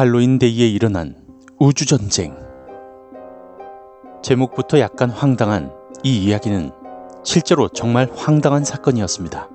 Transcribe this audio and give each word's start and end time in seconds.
할로윈 0.00 0.38
데이에 0.38 0.66
일어난 0.66 1.14
우주전쟁. 1.58 2.34
제목부터 4.22 4.80
약간 4.80 5.10
황당한 5.10 5.70
이 6.02 6.24
이야기는 6.24 6.70
실제로 7.22 7.68
정말 7.68 8.08
황당한 8.16 8.64
사건이었습니다. 8.64 9.50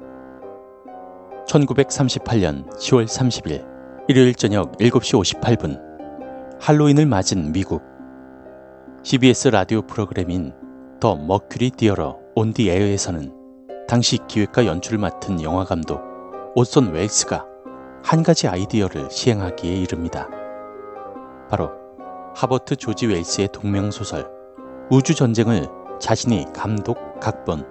1938년 1.48 2.72
10월 2.78 3.08
30일 3.08 3.66
일요일 4.08 4.36
저녁 4.36 4.78
7시 4.78 5.42
58분 5.42 5.82
할로윈을 6.62 7.08
맞은 7.08 7.52
미국 7.52 7.82
CBS 9.02 9.48
라디오 9.48 9.82
프로그램인 9.82 10.54
The 11.00 11.16
Mercury 11.16 11.72
Theatre 11.72 12.20
on 12.36 12.54
the 12.54 12.70
Air에서는 12.70 13.34
당시 13.88 14.20
기획과 14.28 14.68
연출을 14.68 15.00
맡은 15.00 15.42
영화 15.42 15.64
감독 15.66 16.02
오손 16.54 16.92
웰스가 16.92 17.48
한 18.04 18.22
가지 18.22 18.48
아이디어를 18.48 19.10
시행하기에 19.10 19.78
이릅니다. 19.78 20.30
바로 21.50 21.72
하버트 22.36 22.76
조지 22.76 23.08
웰스의 23.08 23.50
동명소설 23.52 24.30
우주전쟁을 24.90 25.68
자신이 26.00 26.46
감독, 26.54 27.20
각본, 27.20 27.66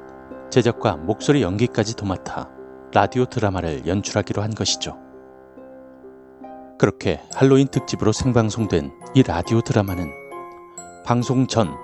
제작과 0.51 0.97
목소리 0.97 1.43
연기까지 1.43 1.97
도맡아 1.97 2.49
라디오 2.93 3.25
드라마를 3.25 3.87
연출하기로 3.87 4.43
한 4.43 4.51
것이죠. 4.55 4.97
그렇게 6.79 7.21
할로윈 7.35 7.69
특집으로 7.69 8.13
생방송된 8.13 8.93
이 9.15 9.23
라디오 9.23 9.61
드라마는 9.61 10.11
방송 11.05 11.47
전 11.47 11.75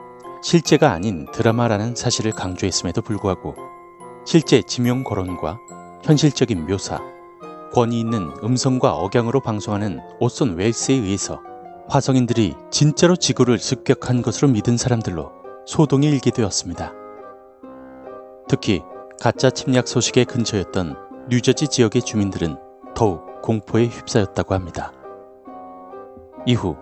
실제가 0.43 0.93
아닌 0.93 1.27
드라마라는 1.33 1.95
사실을 1.95 2.33
강조했음에도 2.33 3.03
불구하고 3.03 3.55
실제 4.25 4.63
지명 4.63 5.05
거론과 5.05 5.59
현실적인 6.03 6.67
묘사, 6.67 7.01
권위 7.73 8.01
있는 8.01 8.31
음성과 8.43 8.95
억양으로 8.95 9.41
방송하는 9.41 10.01
오손 10.19 10.57
웰스에 10.57 10.95
의해서 10.95 11.41
화성인들이 11.91 12.55
진짜로 12.71 13.17
지구를 13.17 13.59
습격한 13.59 14.23
것으로 14.23 14.47
믿은 14.47 14.77
사람들로 14.77 15.33
소동이 15.67 16.07
일게 16.07 16.31
되었습니다. 16.31 16.93
특히 18.49 18.81
가짜 19.21 19.51
침략 19.51 19.89
소식의 19.89 20.27
근처였던 20.27 20.97
뉴저지 21.29 21.67
지역의 21.67 22.03
주민들은 22.03 22.57
더욱 22.95 23.43
공포에 23.43 23.87
휩싸였다고 23.87 24.55
합니다. 24.55 24.93
이후 26.47 26.77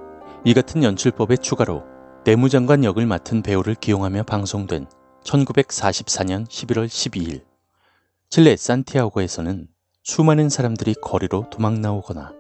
이 0.45 0.53
같은 0.53 0.83
연출법에 0.83 1.39
추가로 1.39 1.85
내무장관 2.25 2.85
역을 2.85 3.07
맡은 3.07 3.41
배우를 3.41 3.77
기용하며 3.77 4.25
방송된 4.25 4.89
1944년 5.25 6.47
11월 6.47 6.87
12일 6.87 7.45
칠레 8.29 8.57
산티아고에서는 8.57 9.69
수많은 10.03 10.51
사람들이 10.51 10.95
거리로 11.01 11.49
도망 11.51 11.81
나오거나 11.81 12.38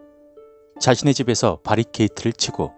자신의 0.80 1.14
집에서 1.14 1.58
바리케이트를 1.64 2.32
치고 2.32 2.72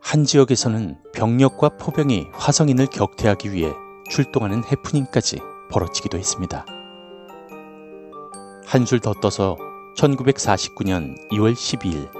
한 0.00 0.24
지역에서는 0.24 0.98
병력과 1.14 1.70
포병이 1.78 2.26
화성인을 2.32 2.86
격퇴하기 2.86 3.52
위해 3.52 3.72
출동하는 4.10 4.62
해프닝까지 4.64 5.38
벌어지기도 5.70 6.18
했습니다. 6.18 6.66
한술 8.66 9.00
더 9.00 9.14
떠서 9.14 9.56
1949년 9.96 11.16
2월 11.32 11.54
12일 11.54 12.10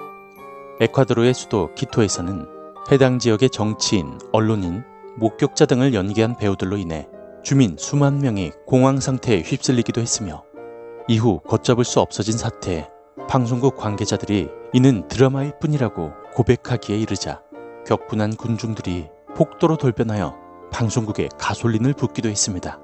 에콰도르의 0.81 1.35
수도 1.35 1.73
키토에서는 1.75 2.47
해당 2.91 3.19
지역의 3.19 3.51
정치인, 3.51 4.19
언론인, 4.33 4.83
목격자 5.17 5.67
등을 5.67 5.93
연기한 5.93 6.37
배우들로 6.37 6.77
인해 6.79 7.09
주민 7.45 7.77
수만 7.79 8.19
명이 8.21 8.53
공황 8.67 8.99
상태에 9.01 9.43
휩쓸리기도 9.43 10.01
했으며 10.01 10.43
이후 11.07 11.41
걷잡을 11.47 11.85
수 11.85 12.01
없어진 12.01 12.37
사태에 12.37 12.89
방송국 13.29 13.77
관계자들이 13.77 14.49
이는 14.73 15.07
드라마일 15.09 15.53
뿐이라고 15.59 16.13
고백하기에 16.35 16.97
이르자 16.97 17.43
격분한 17.87 18.37
군중들이 18.37 19.09
폭도로 19.34 19.77
돌변하여 19.77 20.34
방송국에 20.73 21.28
가솔린을 21.39 21.95
붓기도 21.95 22.28
했습니다. 22.28 22.78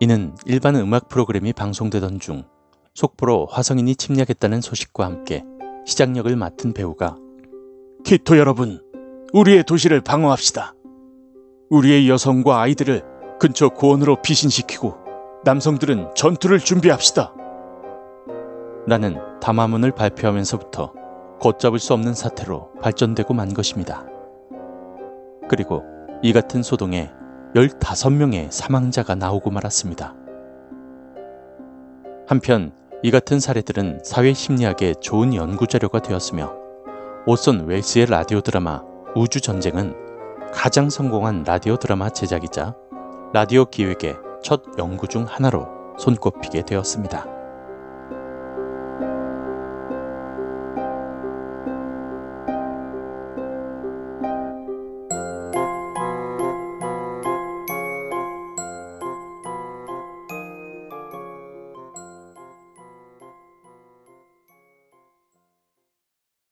이는 0.00 0.34
일반 0.44 0.76
음악 0.76 1.08
프로그램이 1.08 1.52
방송되던 1.52 2.20
중 2.20 2.44
속보로 2.94 3.46
화성인이 3.46 3.96
침략했다는 3.96 4.60
소식과 4.60 5.04
함께 5.04 5.44
시장역을 5.86 6.36
맡은 6.36 6.72
배우가 6.72 7.16
키토 8.04 8.36
여러분, 8.38 8.82
우리의 9.32 9.64
도시를 9.64 10.00
방어합시다. 10.00 10.74
우리의 11.70 12.08
여성과 12.08 12.60
아이들을 12.60 13.02
근처 13.40 13.68
고원으로 13.70 14.20
피신시키고 14.20 14.94
남성들은 15.44 16.14
전투를 16.14 16.60
준비합시다. 16.60 17.34
나는 18.86 19.18
담화문을 19.40 19.92
발표하면서부터 19.92 20.92
걷잡을 21.40 21.78
수 21.78 21.92
없는 21.94 22.14
사태로 22.14 22.72
발전되고 22.80 23.32
만 23.34 23.54
것입니다. 23.54 24.06
그리고 25.48 25.82
이 26.22 26.32
같은 26.32 26.62
소동에 26.62 27.10
15명의 27.54 28.50
사망자가 28.50 29.14
나오고 29.14 29.50
말았습니다. 29.50 30.14
한편 32.26 32.72
이 33.02 33.10
같은 33.10 33.38
사례들은 33.38 34.00
사회 34.02 34.32
심리학의 34.32 34.96
좋은 35.00 35.34
연구 35.34 35.66
자료가 35.66 36.00
되었으며 36.00 36.52
오선 37.26 37.66
웰스의 37.66 38.06
라디오 38.06 38.40
드라마 38.40 38.82
우주 39.14 39.40
전쟁은 39.40 39.94
가장 40.52 40.88
성공한 40.88 41.44
라디오 41.46 41.76
드라마 41.76 42.08
제작이자 42.08 42.74
라디오 43.32 43.64
기획의 43.66 44.16
첫 44.42 44.62
연구 44.78 45.06
중 45.08 45.24
하나로 45.24 45.68
손꼽히게 45.98 46.62
되었습니다. 46.62 47.33